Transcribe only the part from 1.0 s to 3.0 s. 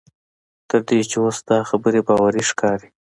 چې اوس دا خبره باوري ښکاري.